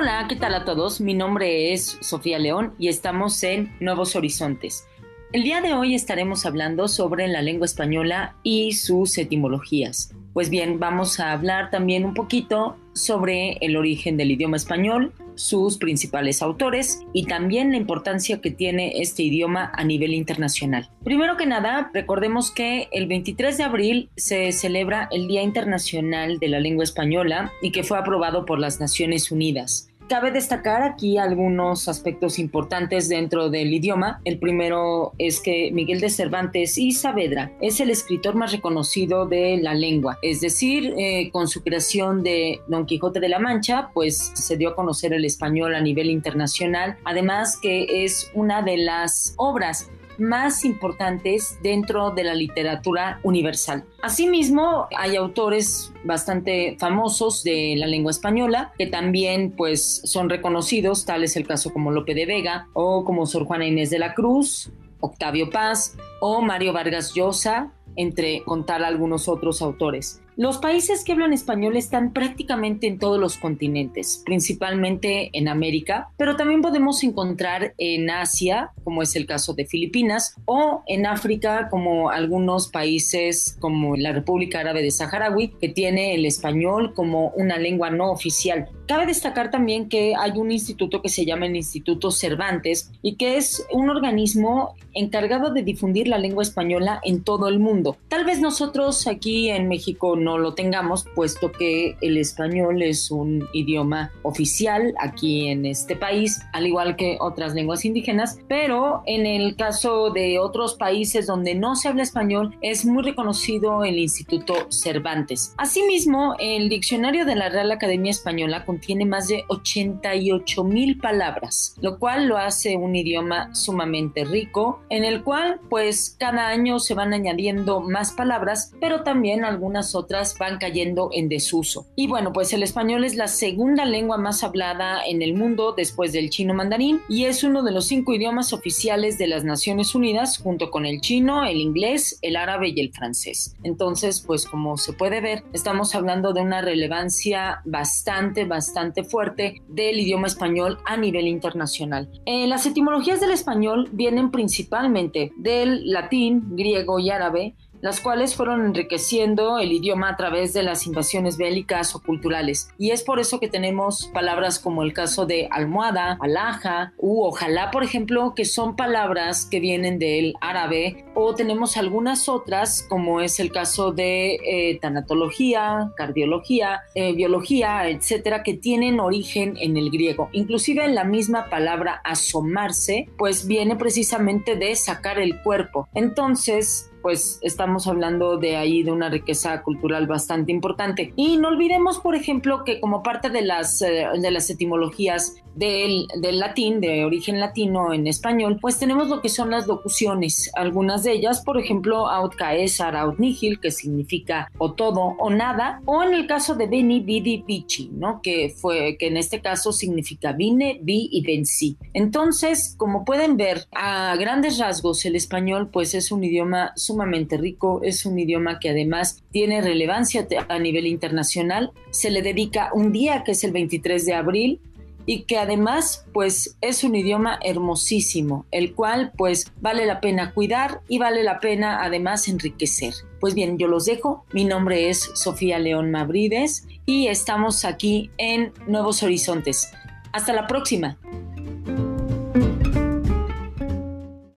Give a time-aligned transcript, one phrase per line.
[0.00, 1.00] Hola, ¿qué tal a todos?
[1.00, 4.86] Mi nombre es Sofía León y estamos en Nuevos Horizontes.
[5.30, 10.14] El día de hoy estaremos hablando sobre la lengua española y sus etimologías.
[10.32, 15.76] Pues bien, vamos a hablar también un poquito sobre el origen del idioma español, sus
[15.76, 20.88] principales autores y también la importancia que tiene este idioma a nivel internacional.
[21.04, 26.48] Primero que nada, recordemos que el 23 de abril se celebra el Día Internacional de
[26.48, 29.90] la Lengua Española y que fue aprobado por las Naciones Unidas.
[30.08, 34.22] Cabe destacar aquí algunos aspectos importantes dentro del idioma.
[34.24, 39.58] El primero es que Miguel de Cervantes y Saavedra es el escritor más reconocido de
[39.58, 44.32] la lengua, es decir, eh, con su creación de Don Quijote de la Mancha, pues
[44.34, 49.34] se dio a conocer el español a nivel internacional, además que es una de las
[49.36, 53.84] obras más importantes dentro de la literatura universal.
[54.02, 61.24] Asimismo, hay autores bastante famosos de la lengua española que también pues son reconocidos, tal
[61.24, 64.70] es el caso como Lope de Vega o como Sor Juana Inés de la Cruz,
[65.00, 70.20] Octavio Paz o Mario Vargas Llosa, entre contar algunos otros autores.
[70.38, 76.36] Los países que hablan español están prácticamente en todos los continentes, principalmente en América, pero
[76.36, 82.10] también podemos encontrar en Asia, como es el caso de Filipinas, o en África, como
[82.10, 87.90] algunos países como la República Árabe de Saharaui, que tiene el español como una lengua
[87.90, 88.68] no oficial.
[88.88, 93.36] Cabe destacar también que hay un instituto que se llama el Instituto Cervantes y que
[93.36, 97.98] es un organismo encargado de difundir la lengua española en todo el mundo.
[98.08, 103.46] Tal vez nosotros aquí en México no lo tengamos, puesto que el español es un
[103.52, 109.54] idioma oficial aquí en este país, al igual que otras lenguas indígenas, pero en el
[109.54, 115.52] caso de otros países donde no se habla español, es muy reconocido el Instituto Cervantes.
[115.58, 121.98] Asimismo, el diccionario de la Real Academia Española tiene más de 88 mil palabras, lo
[121.98, 127.12] cual lo hace un idioma sumamente rico, en el cual pues cada año se van
[127.12, 131.86] añadiendo más palabras, pero también algunas otras van cayendo en desuso.
[131.96, 136.12] Y bueno, pues el español es la segunda lengua más hablada en el mundo después
[136.12, 140.38] del chino mandarín y es uno de los cinco idiomas oficiales de las Naciones Unidas
[140.38, 143.56] junto con el chino, el inglés, el árabe y el francés.
[143.62, 149.62] Entonces, pues como se puede ver, estamos hablando de una relevancia bastante, bastante bastante fuerte
[149.66, 152.10] del idioma español a nivel internacional.
[152.26, 158.64] Eh, las etimologías del español vienen principalmente del latín, griego y árabe, las cuales fueron
[158.64, 162.68] enriqueciendo el idioma a través de las invasiones bélicas o culturales.
[162.78, 167.70] Y es por eso que tenemos palabras como el caso de almohada, alhaja u ojalá,
[167.70, 173.40] por ejemplo, que son palabras que vienen del árabe, o tenemos algunas otras, como es
[173.40, 180.28] el caso de eh, tanatología, cardiología, eh, biología, etcétera, que tienen origen en el griego.
[180.32, 185.88] Inclusive en la misma palabra asomarse, pues viene precisamente de sacar el cuerpo.
[185.94, 191.12] Entonces, pues estamos hablando de ahí de una riqueza cultural bastante importante.
[191.16, 196.06] Y no olvidemos, por ejemplo, que como parte de las, eh, de las etimologías del,
[196.20, 200.50] del, latín, de origen latino en español, pues tenemos lo que son las locuciones.
[200.54, 205.82] Algunas de ellas, por ejemplo, aut caesar, aut nihil, que significa o todo o nada,
[205.84, 208.20] o en el caso de veni, vidi, vici, ¿no?
[208.22, 211.76] Que fue, que en este caso significa vine, vi y vencí.
[211.92, 217.80] Entonces, como pueden ver, a grandes rasgos, el español, pues es un idioma sumamente rico,
[217.84, 221.70] es un idioma que además tiene relevancia a nivel internacional.
[221.90, 224.60] Se le dedica un día que es el 23 de abril
[225.06, 230.80] y que además pues es un idioma hermosísimo, el cual pues vale la pena cuidar
[230.88, 232.92] y vale la pena además enriquecer.
[233.20, 234.24] Pues bien, yo los dejo.
[234.32, 239.70] Mi nombre es Sofía León Mabrides y estamos aquí en Nuevos Horizontes.
[240.12, 240.98] Hasta la próxima.